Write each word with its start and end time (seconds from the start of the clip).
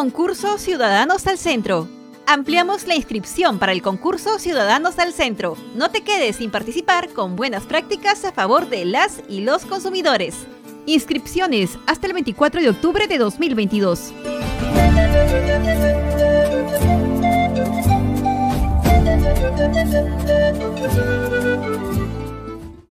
Concurso 0.00 0.56
Ciudadanos 0.56 1.26
al 1.26 1.36
Centro. 1.36 1.86
Ampliamos 2.26 2.86
la 2.86 2.94
inscripción 2.94 3.58
para 3.58 3.72
el 3.72 3.82
concurso 3.82 4.38
Ciudadanos 4.38 4.98
al 4.98 5.12
Centro. 5.12 5.58
No 5.74 5.90
te 5.90 6.00
quedes 6.00 6.36
sin 6.36 6.50
participar 6.50 7.10
con 7.10 7.36
buenas 7.36 7.64
prácticas 7.64 8.24
a 8.24 8.32
favor 8.32 8.70
de 8.70 8.86
las 8.86 9.20
y 9.28 9.42
los 9.42 9.66
consumidores. 9.66 10.46
Inscripciones 10.86 11.78
hasta 11.86 12.06
el 12.06 12.14
24 12.14 12.62
de 12.62 12.70
octubre 12.70 13.06
de 13.08 13.18
2022. 13.18 14.14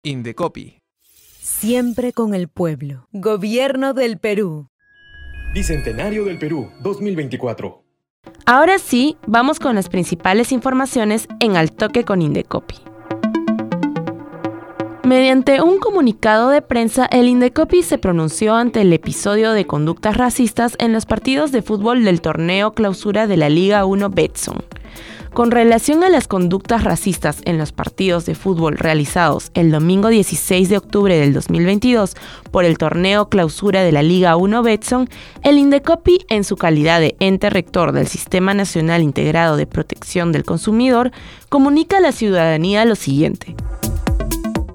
Indecopi. 0.02 0.78
Siempre 1.42 2.14
con 2.14 2.34
el 2.34 2.48
pueblo. 2.48 3.08
Gobierno 3.12 3.92
del 3.92 4.18
Perú. 4.18 4.70
Bicentenario 5.54 6.24
del 6.24 6.36
Perú 6.36 6.68
2024. 6.80 7.80
Ahora 8.44 8.80
sí, 8.80 9.16
vamos 9.24 9.60
con 9.60 9.76
las 9.76 9.88
principales 9.88 10.50
informaciones 10.50 11.28
en 11.38 11.56
Al 11.56 11.70
Toque 11.70 12.02
con 12.02 12.22
Indecopi. 12.22 12.74
Mediante 15.04 15.62
un 15.62 15.78
comunicado 15.78 16.48
de 16.48 16.60
prensa, 16.60 17.06
el 17.06 17.28
Indecopi 17.28 17.84
se 17.84 17.98
pronunció 17.98 18.56
ante 18.56 18.80
el 18.80 18.92
episodio 18.92 19.52
de 19.52 19.64
conductas 19.64 20.16
racistas 20.16 20.74
en 20.80 20.92
los 20.92 21.06
partidos 21.06 21.52
de 21.52 21.62
fútbol 21.62 22.02
del 22.02 22.20
torneo 22.20 22.72
clausura 22.72 23.28
de 23.28 23.36
la 23.36 23.48
Liga 23.48 23.84
1 23.84 24.10
Betson. 24.10 24.56
Con 25.34 25.50
relación 25.50 26.04
a 26.04 26.10
las 26.10 26.28
conductas 26.28 26.84
racistas 26.84 27.40
en 27.44 27.58
los 27.58 27.72
partidos 27.72 28.24
de 28.24 28.36
fútbol 28.36 28.78
realizados 28.78 29.50
el 29.54 29.72
domingo 29.72 30.08
16 30.08 30.68
de 30.68 30.76
octubre 30.76 31.18
del 31.18 31.32
2022 31.32 32.14
por 32.52 32.64
el 32.64 32.78
torneo 32.78 33.28
clausura 33.28 33.82
de 33.82 33.90
la 33.90 34.04
Liga 34.04 34.36
1 34.36 34.62
Betson, 34.62 35.08
el 35.42 35.58
Indecopi, 35.58 36.20
en 36.28 36.44
su 36.44 36.54
calidad 36.54 37.00
de 37.00 37.16
ente 37.18 37.50
rector 37.50 37.90
del 37.90 38.06
Sistema 38.06 38.54
Nacional 38.54 39.02
Integrado 39.02 39.56
de 39.56 39.66
Protección 39.66 40.30
del 40.30 40.44
Consumidor, 40.44 41.10
comunica 41.48 41.96
a 41.96 42.00
la 42.00 42.12
ciudadanía 42.12 42.84
lo 42.84 42.94
siguiente. 42.94 43.56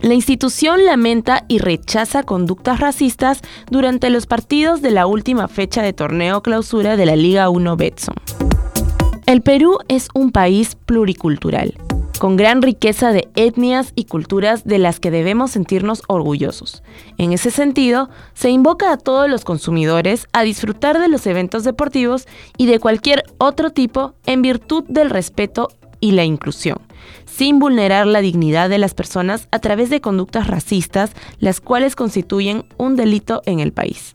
La 0.01 0.13
institución 0.13 0.85
lamenta 0.85 1.45
y 1.47 1.59
rechaza 1.59 2.23
conductas 2.23 2.81
racistas 2.81 3.39
durante 3.71 4.09
los 4.09 4.25
partidos 4.25 4.81
de 4.81 4.91
la 4.91 5.07
última 5.07 5.47
fecha 5.47 5.81
de 5.81 5.93
torneo 5.93 6.43
clausura 6.43 6.97
de 6.97 7.05
la 7.05 7.15
Liga 7.15 7.47
1 7.47 7.77
Betson. 7.77 8.15
El 9.29 9.43
Perú 9.43 9.77
es 9.89 10.07
un 10.15 10.31
país 10.31 10.75
pluricultural, 10.87 11.75
con 12.17 12.35
gran 12.35 12.63
riqueza 12.63 13.11
de 13.11 13.29
etnias 13.35 13.91
y 13.93 14.05
culturas 14.05 14.63
de 14.63 14.79
las 14.79 14.99
que 14.99 15.11
debemos 15.11 15.51
sentirnos 15.51 16.01
orgullosos. 16.07 16.81
En 17.19 17.31
ese 17.31 17.51
sentido, 17.51 18.09
se 18.33 18.49
invoca 18.49 18.91
a 18.91 18.97
todos 18.97 19.29
los 19.29 19.45
consumidores 19.45 20.25
a 20.33 20.41
disfrutar 20.41 20.97
de 20.97 21.09
los 21.09 21.27
eventos 21.27 21.63
deportivos 21.63 22.27
y 22.57 22.65
de 22.65 22.79
cualquier 22.79 23.23
otro 23.37 23.69
tipo 23.69 24.15
en 24.25 24.41
virtud 24.41 24.83
del 24.87 25.11
respeto 25.11 25.67
y 25.99 26.13
la 26.13 26.23
inclusión, 26.23 26.79
sin 27.27 27.59
vulnerar 27.59 28.07
la 28.07 28.21
dignidad 28.21 28.67
de 28.67 28.79
las 28.79 28.95
personas 28.95 29.47
a 29.51 29.59
través 29.59 29.91
de 29.91 30.01
conductas 30.01 30.47
racistas, 30.47 31.11
las 31.37 31.61
cuales 31.61 31.95
constituyen 31.95 32.65
un 32.77 32.95
delito 32.95 33.43
en 33.45 33.59
el 33.59 33.73
país. 33.73 34.11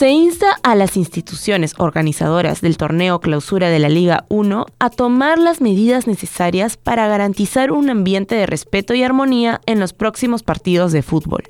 Se 0.00 0.08
insta 0.08 0.58
a 0.62 0.74
las 0.76 0.96
instituciones 0.96 1.74
organizadoras 1.76 2.62
del 2.62 2.78
torneo 2.78 3.20
clausura 3.20 3.68
de 3.68 3.78
la 3.78 3.90
Liga 3.90 4.24
1 4.30 4.64
a 4.78 4.88
tomar 4.88 5.38
las 5.38 5.60
medidas 5.60 6.06
necesarias 6.06 6.78
para 6.78 7.06
garantizar 7.06 7.70
un 7.70 7.90
ambiente 7.90 8.34
de 8.34 8.46
respeto 8.46 8.94
y 8.94 9.02
armonía 9.02 9.60
en 9.66 9.78
los 9.78 9.92
próximos 9.92 10.42
partidos 10.42 10.92
de 10.92 11.02
fútbol. 11.02 11.42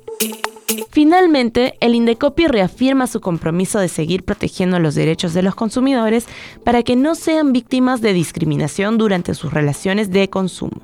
Finalmente, 0.89 1.75
el 1.79 1.95
Indecopi 1.95 2.47
reafirma 2.47 3.07
su 3.07 3.21
compromiso 3.21 3.79
de 3.79 3.87
seguir 3.87 4.25
protegiendo 4.25 4.79
los 4.79 4.95
derechos 4.95 5.33
de 5.33 5.43
los 5.43 5.55
consumidores 5.55 6.25
para 6.65 6.83
que 6.83 6.97
no 6.97 7.15
sean 7.15 7.53
víctimas 7.53 8.01
de 8.01 8.11
discriminación 8.11 8.97
durante 8.97 9.33
sus 9.33 9.53
relaciones 9.53 10.11
de 10.11 10.29
consumo. 10.29 10.81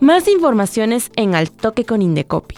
Más 0.00 0.26
informaciones 0.26 1.12
en 1.14 1.36
Al 1.36 1.52
Toque 1.52 1.84
con 1.84 2.02
Indecopi. 2.02 2.56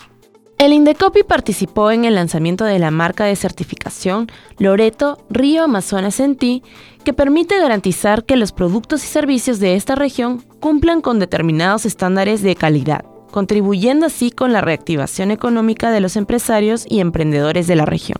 El 0.59 0.72
Indecopi 0.72 1.22
participó 1.22 1.91
en 1.91 2.06
el 2.06 2.15
lanzamiento 2.15 2.65
de 2.65 2.78
la 2.78 2.91
marca 2.91 3.25
de 3.25 3.37
certificación 3.37 4.28
Loreto 4.59 5.19
Río 5.28 5.65
Amazonas 5.65 6.19
en 6.19 6.34
Ti, 6.34 6.62
que 7.05 7.12
permite 7.12 7.59
garantizar 7.59 8.25
que 8.25 8.37
los 8.37 8.53
productos 8.53 9.05
y 9.05 9.06
servicios 9.06 9.61
de 9.61 9.75
esta 9.75 9.97
región 9.97 10.43
cumplan 10.61 11.03
con 11.03 11.19
determinados 11.19 11.84
estándares 11.84 12.43
de 12.43 12.56
calidad, 12.56 13.05
contribuyendo 13.31 14.06
así 14.06 14.31
con 14.31 14.55
la 14.55 14.62
reactivación 14.62 15.31
económica 15.31 15.91
de 15.91 16.00
los 16.00 16.17
empresarios 16.17 16.87
y 16.88 17.00
emprendedores 17.00 17.67
de 17.67 17.77
la 17.77 17.84
región. 17.84 18.19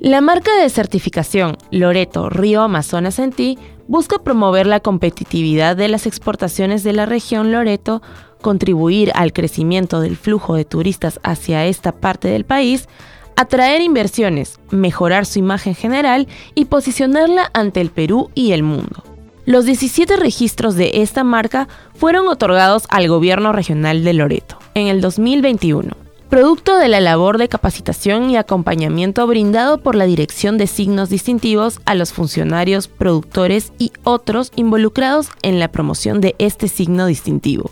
La 0.00 0.20
marca 0.20 0.54
de 0.56 0.68
certificación 0.68 1.56
Loreto 1.70 2.28
Río 2.28 2.60
Amazonas 2.60 3.18
en 3.18 3.32
Ti 3.32 3.58
busca 3.88 4.18
promover 4.18 4.66
la 4.66 4.80
competitividad 4.80 5.76
de 5.76 5.88
las 5.88 6.06
exportaciones 6.06 6.84
de 6.84 6.92
la 6.92 7.06
región 7.06 7.52
Loreto 7.52 8.02
contribuir 8.44 9.10
al 9.14 9.32
crecimiento 9.32 10.02
del 10.02 10.18
flujo 10.18 10.54
de 10.54 10.66
turistas 10.66 11.18
hacia 11.22 11.64
esta 11.64 11.92
parte 11.92 12.28
del 12.28 12.44
país, 12.44 12.90
atraer 13.36 13.80
inversiones, 13.80 14.60
mejorar 14.70 15.24
su 15.24 15.38
imagen 15.38 15.74
general 15.74 16.28
y 16.54 16.66
posicionarla 16.66 17.50
ante 17.54 17.80
el 17.80 17.88
Perú 17.88 18.28
y 18.34 18.52
el 18.52 18.62
mundo. 18.62 19.02
Los 19.46 19.64
17 19.64 20.16
registros 20.16 20.74
de 20.74 21.02
esta 21.02 21.24
marca 21.24 21.68
fueron 21.94 22.28
otorgados 22.28 22.84
al 22.90 23.08
gobierno 23.08 23.50
regional 23.52 24.04
de 24.04 24.12
Loreto 24.12 24.58
en 24.74 24.88
el 24.88 25.00
2021, 25.00 25.92
producto 26.28 26.76
de 26.76 26.88
la 26.88 27.00
labor 27.00 27.38
de 27.38 27.48
capacitación 27.48 28.28
y 28.28 28.36
acompañamiento 28.36 29.26
brindado 29.26 29.78
por 29.78 29.94
la 29.94 30.04
Dirección 30.04 30.58
de 30.58 30.66
Signos 30.66 31.08
Distintivos 31.08 31.80
a 31.86 31.94
los 31.94 32.12
funcionarios, 32.12 32.88
productores 32.88 33.72
y 33.78 33.90
otros 34.02 34.52
involucrados 34.54 35.30
en 35.40 35.58
la 35.58 35.68
promoción 35.68 36.20
de 36.20 36.34
este 36.38 36.68
signo 36.68 37.06
distintivo. 37.06 37.70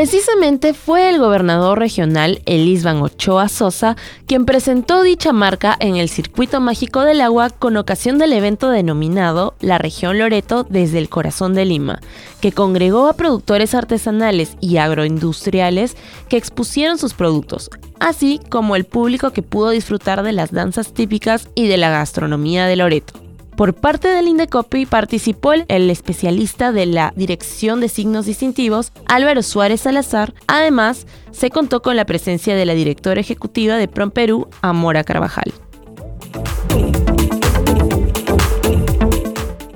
Precisamente 0.00 0.72
fue 0.72 1.10
el 1.10 1.18
gobernador 1.18 1.78
regional 1.78 2.40
Elisban 2.46 3.02
Ochoa 3.02 3.50
Sosa 3.50 3.98
quien 4.24 4.46
presentó 4.46 5.02
dicha 5.02 5.34
marca 5.34 5.76
en 5.78 5.96
el 5.96 6.08
Circuito 6.08 6.58
Mágico 6.58 7.02
del 7.02 7.20
Agua 7.20 7.50
con 7.50 7.76
ocasión 7.76 8.16
del 8.16 8.32
evento 8.32 8.70
denominado 8.70 9.52
La 9.60 9.76
Región 9.76 10.18
Loreto 10.18 10.64
desde 10.66 10.96
el 10.96 11.10
Corazón 11.10 11.52
de 11.52 11.66
Lima, 11.66 12.00
que 12.40 12.50
congregó 12.50 13.08
a 13.08 13.12
productores 13.12 13.74
artesanales 13.74 14.56
y 14.58 14.78
agroindustriales 14.78 15.98
que 16.30 16.38
expusieron 16.38 16.96
sus 16.96 17.12
productos, 17.12 17.68
así 17.98 18.40
como 18.48 18.76
el 18.76 18.86
público 18.86 19.32
que 19.32 19.42
pudo 19.42 19.68
disfrutar 19.68 20.22
de 20.22 20.32
las 20.32 20.50
danzas 20.50 20.94
típicas 20.94 21.50
y 21.54 21.68
de 21.68 21.76
la 21.76 21.90
gastronomía 21.90 22.64
de 22.64 22.76
Loreto. 22.76 23.29
Por 23.60 23.74
parte 23.74 24.08
del 24.08 24.26
Indecopi 24.26 24.86
participó 24.86 25.52
el 25.52 25.90
especialista 25.90 26.72
de 26.72 26.86
la 26.86 27.12
Dirección 27.14 27.82
de 27.82 27.90
Signos 27.90 28.24
Distintivos, 28.24 28.90
Álvaro 29.06 29.42
Suárez 29.42 29.82
Salazar. 29.82 30.32
Además, 30.46 31.06
se 31.30 31.50
contó 31.50 31.82
con 31.82 31.94
la 31.94 32.06
presencia 32.06 32.56
de 32.56 32.64
la 32.64 32.72
directora 32.72 33.20
ejecutiva 33.20 33.76
de 33.76 33.86
Prom 33.86 34.12
Perú, 34.12 34.48
Amora 34.62 35.04
Carvajal. 35.04 35.52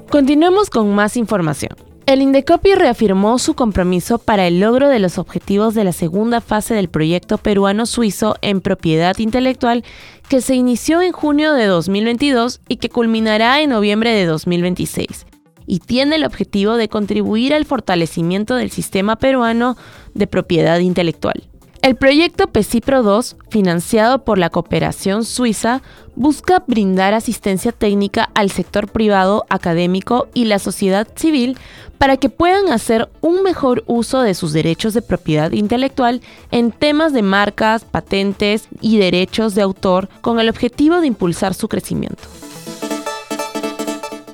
Continuemos 0.08 0.70
con 0.70 0.94
más 0.94 1.18
información. 1.18 1.76
El 2.06 2.20
Indecopi 2.20 2.74
reafirmó 2.74 3.38
su 3.38 3.54
compromiso 3.54 4.18
para 4.18 4.46
el 4.46 4.60
logro 4.60 4.88
de 4.88 4.98
los 4.98 5.16
objetivos 5.16 5.74
de 5.74 5.84
la 5.84 5.92
segunda 5.92 6.42
fase 6.42 6.74
del 6.74 6.90
proyecto 6.90 7.38
peruano-suizo 7.38 8.36
en 8.42 8.60
propiedad 8.60 9.16
intelectual 9.18 9.84
que 10.28 10.42
se 10.42 10.54
inició 10.54 11.00
en 11.00 11.12
junio 11.12 11.54
de 11.54 11.64
2022 11.64 12.60
y 12.68 12.76
que 12.76 12.90
culminará 12.90 13.62
en 13.62 13.70
noviembre 13.70 14.12
de 14.12 14.26
2026 14.26 15.26
y 15.66 15.78
tiene 15.78 16.16
el 16.16 16.24
objetivo 16.24 16.76
de 16.76 16.90
contribuir 16.90 17.54
al 17.54 17.64
fortalecimiento 17.64 18.54
del 18.54 18.70
sistema 18.70 19.16
peruano 19.16 19.78
de 20.12 20.26
propiedad 20.26 20.78
intelectual. 20.80 21.44
El 21.84 21.96
proyecto 21.96 22.46
PECIPRO 22.46 23.02
2, 23.02 23.36
financiado 23.50 24.24
por 24.24 24.38
la 24.38 24.48
cooperación 24.48 25.22
suiza, 25.26 25.82
busca 26.16 26.64
brindar 26.66 27.12
asistencia 27.12 27.72
técnica 27.72 28.30
al 28.32 28.50
sector 28.50 28.88
privado, 28.88 29.44
académico 29.50 30.28
y 30.32 30.46
la 30.46 30.58
sociedad 30.58 31.06
civil 31.14 31.58
para 31.98 32.16
que 32.16 32.30
puedan 32.30 32.72
hacer 32.72 33.10
un 33.20 33.42
mejor 33.42 33.84
uso 33.86 34.22
de 34.22 34.32
sus 34.32 34.54
derechos 34.54 34.94
de 34.94 35.02
propiedad 35.02 35.52
intelectual 35.52 36.22
en 36.50 36.72
temas 36.72 37.12
de 37.12 37.20
marcas, 37.20 37.84
patentes 37.84 38.66
y 38.80 38.96
derechos 38.96 39.54
de 39.54 39.60
autor 39.60 40.08
con 40.22 40.40
el 40.40 40.48
objetivo 40.48 41.02
de 41.02 41.08
impulsar 41.08 41.52
su 41.52 41.68
crecimiento. 41.68 42.22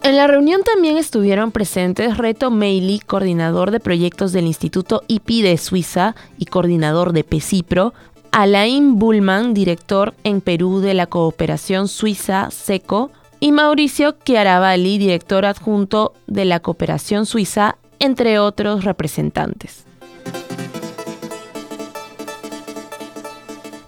En 0.02 0.16
la 0.16 0.26
reunión 0.26 0.62
también 0.62 0.96
estuvieron 0.96 1.52
presentes 1.52 2.16
Reto 2.16 2.50
Meili, 2.50 3.00
coordinador 3.00 3.70
de 3.70 3.80
proyectos 3.80 4.32
del 4.32 4.46
Instituto 4.46 5.02
IPI 5.08 5.42
de 5.42 5.58
Suiza 5.58 6.16
y 6.38 6.46
coordinador 6.46 7.12
de 7.12 7.22
PECIPRO, 7.22 7.92
Alain 8.32 8.98
Bullman, 8.98 9.52
director 9.52 10.14
en 10.24 10.40
Perú 10.40 10.80
de 10.80 10.94
la 10.94 11.06
Cooperación 11.06 11.86
Suiza 11.86 12.50
SECO, 12.50 13.10
y 13.40 13.52
Mauricio 13.52 14.12
Chiaravalli, 14.24 14.96
director 14.96 15.44
adjunto 15.44 16.14
de 16.26 16.46
la 16.46 16.60
Cooperación 16.60 17.26
Suiza, 17.26 17.76
entre 17.98 18.38
otros 18.38 18.84
representantes. 18.84 19.84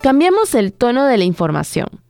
Cambiamos 0.02 0.54
el 0.54 0.74
tono 0.74 1.06
de 1.06 1.16
la 1.16 1.24
información. 1.24 2.01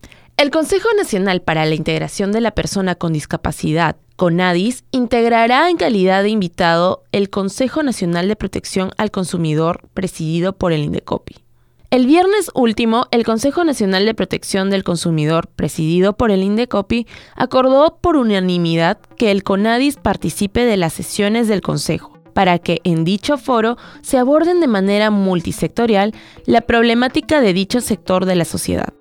El 0.42 0.50
Consejo 0.50 0.88
Nacional 0.96 1.40
para 1.40 1.64
la 1.66 1.76
Integración 1.76 2.32
de 2.32 2.40
la 2.40 2.50
Persona 2.50 2.96
con 2.96 3.12
Discapacidad, 3.12 3.94
CONADIS, 4.16 4.82
integrará 4.90 5.70
en 5.70 5.76
calidad 5.76 6.24
de 6.24 6.30
invitado 6.30 7.04
el 7.12 7.30
Consejo 7.30 7.84
Nacional 7.84 8.26
de 8.26 8.34
Protección 8.34 8.90
al 8.96 9.12
Consumidor, 9.12 9.88
presidido 9.94 10.52
por 10.52 10.72
el 10.72 10.82
INDECOPI. 10.82 11.36
El 11.90 12.06
viernes 12.06 12.50
último, 12.54 13.06
el 13.12 13.22
Consejo 13.24 13.62
Nacional 13.62 14.04
de 14.04 14.14
Protección 14.14 14.68
del 14.68 14.82
Consumidor, 14.82 15.46
presidido 15.46 16.16
por 16.16 16.32
el 16.32 16.42
INDECOPI, 16.42 17.06
acordó 17.36 17.98
por 18.00 18.16
unanimidad 18.16 18.98
que 19.16 19.30
el 19.30 19.44
CONADIS 19.44 19.98
participe 19.98 20.64
de 20.64 20.76
las 20.76 20.92
sesiones 20.92 21.46
del 21.46 21.60
Consejo 21.60 22.18
para 22.32 22.58
que 22.58 22.80
en 22.82 23.04
dicho 23.04 23.38
foro 23.38 23.76
se 24.00 24.18
aborden 24.18 24.58
de 24.58 24.66
manera 24.66 25.10
multisectorial 25.10 26.12
la 26.46 26.62
problemática 26.62 27.40
de 27.40 27.52
dicho 27.52 27.80
sector 27.80 28.24
de 28.24 28.34
la 28.34 28.44
sociedad. 28.44 28.92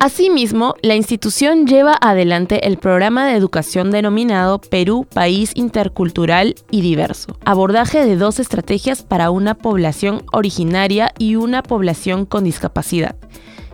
Asimismo, 0.00 0.74
la 0.82 0.94
institución 0.94 1.66
lleva 1.66 1.96
adelante 2.00 2.66
el 2.66 2.76
programa 2.76 3.26
de 3.26 3.36
educación 3.36 3.90
denominado 3.90 4.60
Perú 4.60 5.06
País 5.12 5.52
Intercultural 5.54 6.54
y 6.70 6.82
Diverso, 6.82 7.38
abordaje 7.44 8.04
de 8.04 8.16
dos 8.16 8.38
estrategias 8.38 9.02
para 9.02 9.30
una 9.30 9.54
población 9.54 10.22
originaria 10.32 11.12
y 11.18 11.36
una 11.36 11.62
población 11.62 12.26
con 12.26 12.44
discapacidad 12.44 13.16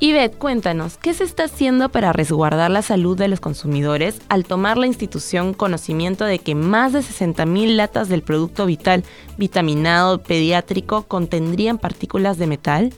Yvette, 0.00 0.36
cuéntanos, 0.36 0.96
¿qué 0.98 1.14
se 1.14 1.24
está 1.24 1.44
haciendo 1.44 1.88
para 1.88 2.12
resguardar 2.12 2.70
la 2.70 2.82
salud 2.82 3.16
de 3.16 3.28
los 3.28 3.40
consumidores 3.40 4.20
al 4.28 4.44
tomar 4.44 4.76
la 4.76 4.86
institución 4.86 5.54
conocimiento 5.54 6.24
de 6.24 6.38
que 6.38 6.54
más 6.54 6.92
de 6.92 7.00
60.000 7.00 7.76
latas 7.76 8.08
del 8.08 8.22
producto 8.22 8.66
vital 8.66 9.04
vitaminado 9.38 10.22
pediátrico 10.22 11.04
contendrían 11.04 11.78
partículas 11.78 12.38
de 12.38 12.46
metal? 12.46 12.92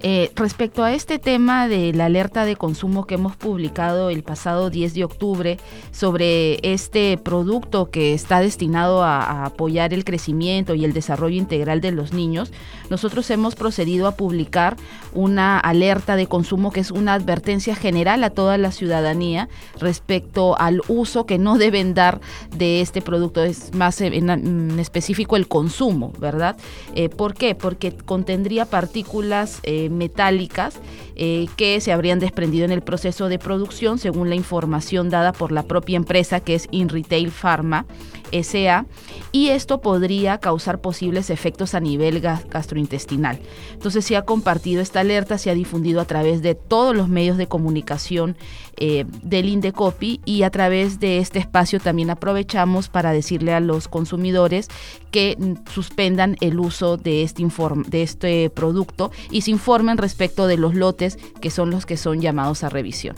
Eh, 0.00 0.30
respecto 0.36 0.84
a 0.84 0.94
este 0.94 1.18
tema 1.18 1.66
de 1.66 1.92
la 1.92 2.04
alerta 2.04 2.44
de 2.44 2.54
consumo 2.54 3.04
que 3.04 3.16
hemos 3.16 3.34
publicado 3.34 4.10
el 4.10 4.22
pasado 4.22 4.70
10 4.70 4.94
de 4.94 5.04
octubre 5.04 5.58
sobre 5.90 6.60
este 6.62 7.18
producto 7.18 7.90
que 7.90 8.14
está 8.14 8.40
destinado 8.40 9.02
a, 9.02 9.44
apoyar 9.44 9.92
el 9.92 10.04
crecimiento 10.04 10.74
y 10.74 10.84
el 10.84 10.92
desarrollo 10.92 11.36
integral 11.36 11.80
de 11.80 11.90
los 11.90 12.12
niños, 12.12 12.52
nosotros 12.90 13.28
hemos 13.30 13.56
procedido 13.56 14.06
a 14.06 14.12
publicar 14.12 14.76
una 15.12 15.58
alerta 15.58 16.14
de 16.14 16.26
consumo 16.26 16.70
que 16.70 16.80
es 16.80 16.92
una 16.92 17.14
advertencia 17.14 17.74
general 17.74 18.22
a 18.22 18.30
toda 18.30 18.56
la 18.56 18.70
ciudadanía 18.70 19.48
respecto 19.80 20.56
al 20.58 20.80
uso 20.86 21.26
que 21.26 21.38
no 21.38 21.58
deben 21.58 21.94
dar 21.94 22.20
de 22.56 22.80
este 22.80 23.02
producto, 23.02 23.42
es 23.42 23.74
más 23.74 24.00
en, 24.00 24.78
específico 24.78 25.34
el 25.34 25.48
consumo, 25.48 26.12
¿verdad? 26.20 26.56
Eh, 26.94 27.08
¿Por 27.08 27.34
qué? 27.34 27.56
Porque 27.56 27.92
contendría 27.92 28.64
partículas 28.64 29.60
eh, 29.64 29.87
metálicas 29.90 30.80
eh, 31.16 31.46
que 31.56 31.80
se 31.80 31.92
habrían 31.92 32.18
desprendido 32.18 32.64
en 32.64 32.72
el 32.72 32.82
proceso 32.82 33.28
de 33.28 33.38
producción, 33.38 33.98
según 33.98 34.28
la 34.28 34.36
información 34.36 35.10
dada 35.10 35.32
por 35.32 35.52
la 35.52 35.62
propia 35.62 35.96
empresa 35.96 36.40
que 36.40 36.54
es 36.54 36.68
InRetail 36.70 37.30
Pharma. 37.30 37.86
SA 38.32 38.86
y 39.32 39.48
esto 39.48 39.80
podría 39.80 40.38
causar 40.38 40.80
posibles 40.80 41.30
efectos 41.30 41.74
a 41.74 41.80
nivel 41.80 42.20
gastrointestinal. 42.20 43.38
Entonces 43.72 44.04
se 44.04 44.16
ha 44.16 44.22
compartido 44.22 44.80
esta 44.82 45.00
alerta, 45.00 45.38
se 45.38 45.50
ha 45.50 45.54
difundido 45.54 46.00
a 46.00 46.04
través 46.04 46.42
de 46.42 46.54
todos 46.54 46.94
los 46.94 47.08
medios 47.08 47.36
de 47.36 47.46
comunicación 47.46 48.36
eh, 48.76 49.04
del 49.22 49.48
Indecopi 49.48 50.20
y 50.24 50.42
a 50.42 50.50
través 50.50 51.00
de 51.00 51.18
este 51.18 51.38
espacio 51.38 51.80
también 51.80 52.10
aprovechamos 52.10 52.88
para 52.88 53.12
decirle 53.12 53.52
a 53.52 53.60
los 53.60 53.88
consumidores 53.88 54.68
que 55.10 55.36
mm, 55.38 55.70
suspendan 55.72 56.36
el 56.40 56.58
uso 56.58 56.96
de 56.96 57.22
este, 57.22 57.46
de 57.88 58.02
este 58.02 58.50
producto 58.50 59.10
y 59.30 59.42
se 59.42 59.50
informen 59.50 59.98
respecto 59.98 60.46
de 60.46 60.56
los 60.56 60.74
lotes 60.74 61.18
que 61.40 61.50
son 61.50 61.70
los 61.70 61.86
que 61.86 61.96
son 61.96 62.20
llamados 62.20 62.64
a 62.64 62.68
revisión. 62.68 63.16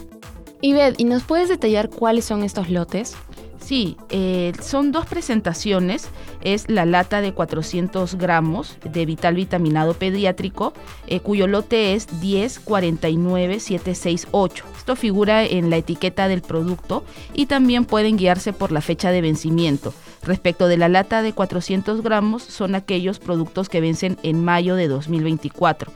Ived, 0.63 0.97
¿y 0.99 1.05
nos 1.05 1.23
puedes 1.23 1.49
detallar 1.49 1.89
cuáles 1.89 2.27
son 2.27 2.43
estos 2.43 2.69
lotes? 2.69 3.17
Sí, 3.61 3.97
eh, 4.09 4.53
son 4.61 4.91
dos 4.91 5.07
presentaciones. 5.07 6.09
Es 6.43 6.69
la 6.69 6.87
lata 6.87 7.21
de 7.21 7.33
400 7.33 8.17
gramos 8.17 8.77
de 8.83 9.07
Vital 9.07 9.35
Vitaminado 9.35 9.95
Pediátrico, 9.95 10.73
eh, 11.07 11.21
cuyo 11.21 11.47
lote 11.47 11.95
es 11.95 12.09
1049768. 12.21 14.65
Esto 14.77 14.97
figura 14.97 15.45
en 15.45 15.71
la 15.71 15.77
etiqueta 15.77 16.27
del 16.27 16.43
producto 16.43 17.05
y 17.35 17.47
también 17.47 17.85
pueden 17.85 18.17
guiarse 18.17 18.53
por 18.53 18.73
la 18.73 18.81
fecha 18.81 19.13
de 19.13 19.21
vencimiento. 19.21 19.95
Respecto 20.23 20.67
de 20.67 20.77
la 20.77 20.89
lata 20.89 21.23
de 21.23 21.33
400 21.33 22.03
gramos, 22.03 22.43
son 22.43 22.75
aquellos 22.75 23.19
productos 23.19 23.69
que 23.69 23.81
vencen 23.81 24.19
en 24.23 24.45
mayo 24.45 24.75
de 24.75 24.89
2024. 24.89 25.93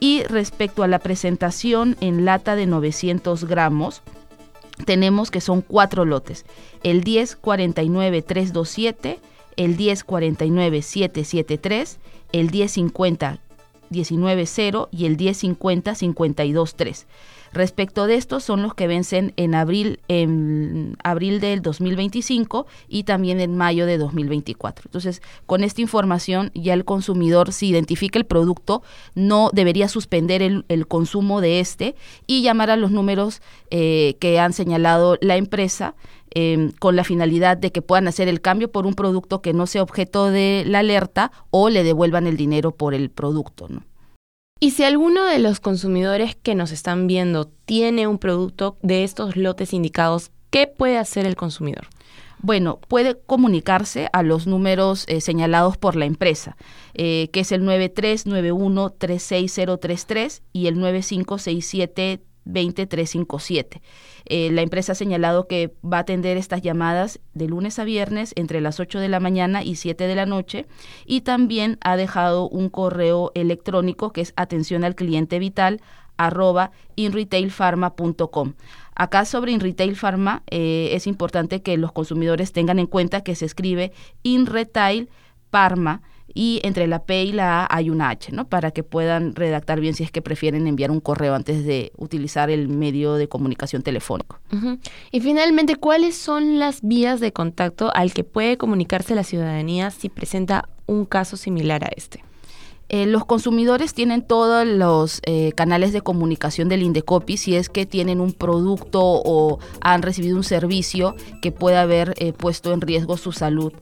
Y 0.00 0.22
respecto 0.24 0.82
a 0.82 0.88
la 0.88 0.98
presentación 0.98 1.96
en 2.00 2.24
lata 2.24 2.56
de 2.56 2.66
900 2.66 3.44
gramos, 3.44 4.02
tenemos 4.84 5.30
que 5.30 5.40
son 5.40 5.62
cuatro 5.62 6.04
lotes. 6.04 6.44
El 6.82 7.04
1049-327, 7.04 9.18
el 9.56 9.76
1049-773, 9.76 11.98
el 12.32 12.50
1050 12.50 13.43
190 14.02 14.88
y 14.90 15.06
el 15.06 15.16
1050 15.16 15.94
523. 15.94 17.06
Respecto 17.54 18.08
de 18.08 18.16
estos 18.16 18.42
son 18.42 18.62
los 18.62 18.74
que 18.74 18.88
vencen 18.88 19.32
en 19.36 19.54
abril, 19.54 20.00
en 20.08 20.96
abril 21.04 21.38
del 21.38 21.62
2025 21.62 22.66
y 22.88 23.04
también 23.04 23.40
en 23.40 23.56
mayo 23.56 23.86
de 23.86 23.96
2024. 23.96 24.86
Entonces, 24.88 25.22
con 25.46 25.62
esta 25.62 25.80
información 25.80 26.50
ya 26.54 26.74
el 26.74 26.84
consumidor, 26.84 27.52
si 27.52 27.68
identifica 27.68 28.18
el 28.18 28.26
producto, 28.26 28.82
no 29.14 29.50
debería 29.52 29.86
suspender 29.86 30.42
el, 30.42 30.64
consumo 30.88 31.40
de 31.40 31.60
este 31.60 31.94
y 32.26 32.42
llamar 32.42 32.70
a 32.70 32.76
los 32.76 32.90
números 32.90 33.40
eh, 33.70 34.16
que 34.18 34.40
han 34.40 34.52
señalado 34.52 35.16
la 35.20 35.36
empresa 35.36 35.94
em, 36.34 36.72
con 36.78 36.96
la 36.96 37.04
finalidad 37.04 37.56
de 37.56 37.72
que 37.72 37.82
puedan 37.82 38.08
hacer 38.08 38.28
el 38.28 38.40
cambio 38.40 38.70
por 38.70 38.86
un 38.86 38.94
producto 38.94 39.40
que 39.40 39.52
no 39.52 39.66
sea 39.66 39.82
objeto 39.82 40.30
de 40.30 40.64
la 40.66 40.80
alerta 40.80 41.32
o 41.50 41.70
le 41.70 41.84
devuelvan 41.84 42.26
el 42.26 42.36
dinero 42.36 42.72
por 42.72 42.94
el 42.94 43.10
producto. 43.10 43.68
¿no? 43.68 43.82
Y 44.60 44.70
si 44.70 44.84
alguno 44.84 45.26
de 45.26 45.38
los 45.38 45.60
consumidores 45.60 46.36
que 46.36 46.54
nos 46.54 46.72
están 46.72 47.06
viendo 47.06 47.46
tiene 47.66 48.06
un 48.06 48.18
producto 48.18 48.76
de 48.82 49.04
estos 49.04 49.36
lotes 49.36 49.72
indicados, 49.72 50.30
¿qué 50.50 50.66
puede 50.66 50.98
hacer 50.98 51.26
el 51.26 51.36
consumidor? 51.36 51.86
Bueno, 52.38 52.78
puede 52.88 53.18
comunicarse 53.18 54.08
a 54.12 54.22
los 54.22 54.46
números 54.46 55.04
eh, 55.08 55.20
señalados 55.20 55.76
por 55.76 55.96
la 55.96 56.04
empresa, 56.04 56.56
eh, 56.92 57.30
que 57.32 57.40
es 57.40 57.50
el 57.52 57.62
9391-36033 57.62 60.42
y 60.52 60.66
el 60.66 60.78
9567 60.78 62.20
20357. 62.44 63.80
Eh, 64.26 64.50
la 64.50 64.62
empresa 64.62 64.92
ha 64.92 64.94
señalado 64.94 65.46
que 65.46 65.74
va 65.84 65.98
a 65.98 66.00
atender 66.00 66.36
estas 66.36 66.62
llamadas 66.62 67.20
de 67.34 67.48
lunes 67.48 67.78
a 67.78 67.84
viernes 67.84 68.32
entre 68.36 68.60
las 68.60 68.80
8 68.80 69.00
de 69.00 69.08
la 69.08 69.20
mañana 69.20 69.62
y 69.62 69.76
7 69.76 70.06
de 70.06 70.14
la 70.14 70.26
noche 70.26 70.66
y 71.06 71.22
también 71.22 71.78
ha 71.80 71.96
dejado 71.96 72.48
un 72.48 72.68
correo 72.68 73.32
electrónico 73.34 74.12
que 74.12 74.20
es 74.20 74.32
atención 74.36 74.84
al 74.84 74.94
cliente 74.94 75.38
vital 75.38 75.80
arroba 76.16 76.70
inretailpharma.com. 76.96 78.54
Acá 78.94 79.24
sobre 79.24 79.52
InRetail 79.52 79.96
Pharma 79.96 80.44
eh, 80.48 80.90
es 80.92 81.08
importante 81.08 81.62
que 81.62 81.76
los 81.76 81.90
consumidores 81.92 82.52
tengan 82.52 82.78
en 82.78 82.86
cuenta 82.86 83.22
que 83.22 83.34
se 83.34 83.44
escribe 83.44 83.92
InRetail 84.22 85.08
Pharma 85.50 86.02
y 86.34 86.60
entre 86.64 86.86
la 86.86 87.04
P 87.04 87.24
y 87.24 87.32
la 87.32 87.62
A 87.62 87.76
hay 87.76 87.90
una 87.90 88.10
H, 88.10 88.32
¿no? 88.32 88.48
Para 88.48 88.72
que 88.72 88.82
puedan 88.82 89.34
redactar 89.34 89.80
bien 89.80 89.94
si 89.94 90.02
es 90.02 90.10
que 90.10 90.20
prefieren 90.20 90.66
enviar 90.66 90.90
un 90.90 91.00
correo 91.00 91.34
antes 91.34 91.64
de 91.64 91.92
utilizar 91.96 92.50
el 92.50 92.68
medio 92.68 93.14
de 93.14 93.28
comunicación 93.28 93.82
telefónico. 93.82 94.38
Y 95.10 95.20
finalmente, 95.20 95.76
¿cuáles 95.76 96.16
son 96.16 96.58
las 96.58 96.82
vías 96.82 97.20
de 97.20 97.32
contacto 97.32 97.90
al 97.94 98.12
que 98.12 98.24
puede 98.24 98.56
comunicarse 98.56 99.14
la 99.14 99.24
ciudadanía 99.24 99.90
si 99.90 100.08
presenta 100.08 100.68
un 100.86 101.04
caso 101.04 101.36
similar 101.36 101.84
a 101.84 101.88
este? 101.96 102.24
Eh, 102.88 103.06
los 103.06 103.24
consumidores 103.24 103.94
tienen 103.94 104.20
todos 104.22 104.66
los 104.66 105.20
eh, 105.24 105.52
canales 105.52 105.92
de 105.92 106.00
comunicación 106.02 106.68
del 106.68 106.82
Indecopi 106.82 107.38
si 107.38 107.56
es 107.56 107.68
que 107.68 107.86
tienen 107.86 108.20
un 108.20 108.32
producto 108.32 109.00
o 109.02 109.58
han 109.80 110.02
recibido 110.02 110.36
un 110.36 110.44
servicio 110.44 111.16
que 111.40 111.50
pueda 111.50 111.82
haber 111.82 112.14
eh, 112.18 112.32
puesto 112.32 112.72
en 112.72 112.80
riesgo 112.80 113.16
su 113.16 113.32
salud 113.32 113.72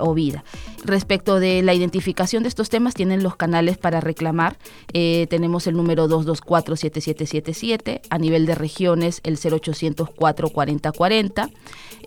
o 0.00 0.14
vida. 0.14 0.42
Respecto 0.84 1.38
de 1.38 1.62
la 1.62 1.72
identificación 1.72 2.42
de 2.42 2.48
estos 2.48 2.70
temas, 2.70 2.94
tienen 2.94 3.22
los 3.22 3.36
canales 3.36 3.78
para 3.78 4.00
reclamar. 4.00 4.58
tenemos 4.92 5.68
el 5.68 5.76
número 5.76 6.08
224-7777, 6.08 8.00
a 8.10 8.18
nivel 8.18 8.46
de 8.46 8.56
regiones 8.56 9.20
el 9.22 9.38
0800 9.38 10.10
440 10.10 10.90
40 10.90 11.50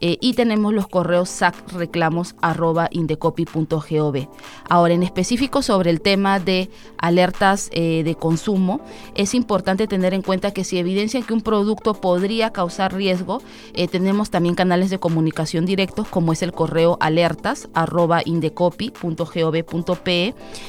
y 0.02 0.34
tenemos 0.34 0.74
los 0.74 0.88
correos 0.88 1.30
sacreclamos.indecopi.gov. 1.30 4.28
Ahora, 4.70 4.94
en 4.94 5.04
específico 5.04 5.62
sobre 5.62 5.92
el 5.92 6.02
tema 6.02 6.39
de 6.46 6.70
alertas 6.98 7.70
eh, 7.72 8.04
de 8.04 8.16
consumo, 8.16 8.82
es 9.16 9.34
importante 9.34 9.88
tener 9.88 10.14
en 10.14 10.22
cuenta 10.22 10.52
que 10.52 10.64
si 10.64 10.78
evidencian 10.78 11.24
que 11.24 11.34
un 11.34 11.42
producto 11.42 11.94
podría 11.94 12.52
causar 12.52 12.94
riesgo, 12.94 13.42
eh, 13.74 13.88
tenemos 13.88 14.30
también 14.30 14.56
canales 14.56 14.90
de 14.90 15.00
comunicación 15.00 15.66
directos 15.66 16.08
como 16.08 16.34
es 16.34 16.42
el 16.42 16.52
correo 16.52 16.98
alertas 17.00 17.70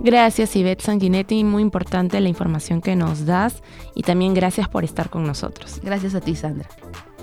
Gracias 0.00 0.54
Ivette 0.54 0.82
Sanguinetti, 0.82 1.42
muy 1.44 1.62
importante 1.62 2.20
la 2.20 2.28
información 2.28 2.80
que 2.80 2.94
nos 2.94 3.26
das 3.26 3.64
y 3.94 4.02
también 4.02 4.34
gracias 4.34 4.68
por 4.68 4.84
estar 4.84 5.10
con 5.10 5.26
nosotros. 5.26 5.80
Gracias 5.82 6.14
a 6.14 6.20
ti 6.20 6.36
Sandra. 6.36 6.68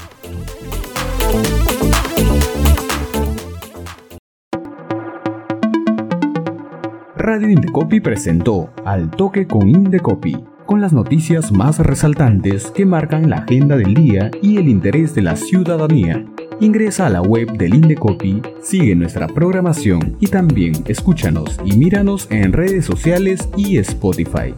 Radio 7.29 7.51
Indecopi 7.51 8.01
presentó 8.01 8.71
Al 8.87 9.11
Toque 9.11 9.47
con 9.47 9.69
Indecopi, 9.69 10.37
con 10.65 10.81
las 10.81 10.93
noticias 10.93 11.53
más 11.53 11.79
resaltantes 11.79 12.71
que 12.71 12.87
marcan 12.87 13.29
la 13.29 13.41
agenda 13.41 13.77
del 13.77 13.93
día 13.93 14.31
y 14.41 14.57
el 14.57 14.67
interés 14.69 15.15
de 15.15 15.23
la 15.23 15.37
ciudadanía. 15.37 16.25
Ingresa 16.61 17.07
a 17.07 17.11
la 17.11 17.21
web 17.21 17.53
del 17.59 17.75
Indecopi, 17.75 18.41
sigue 18.63 18.95
nuestra 18.95 19.27
programación 19.27 20.17
y 20.21 20.29
también 20.29 20.73
escúchanos 20.87 21.59
y 21.65 21.77
míranos 21.77 22.27
en 22.31 22.53
redes 22.53 22.87
sociales 22.87 23.49
y 23.57 23.77
Spotify. 23.77 24.55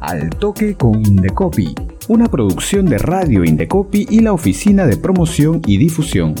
Al 0.00 0.30
Toque 0.30 0.76
con 0.76 1.04
Indecopi, 1.04 1.74
una 2.08 2.26
producción 2.26 2.86
de 2.86 2.98
Radio 2.98 3.44
Indecopi 3.44 4.06
y 4.08 4.20
la 4.20 4.32
Oficina 4.32 4.86
de 4.86 4.96
Promoción 4.96 5.62
y 5.66 5.78
Difusión. 5.78 6.34